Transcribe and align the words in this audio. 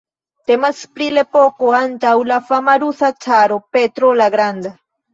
Temas 0.51 0.79
pri 0.95 1.09
la 1.17 1.25
epoko 1.25 1.69
antaŭ 1.81 2.15
la 2.33 2.41
fama 2.49 2.77
rusa 2.87 3.15
caro 3.29 3.63
Petro 3.79 4.15
la 4.23 4.33
Granda. 4.39 4.79